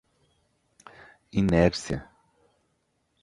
[1.41, 2.03] inércia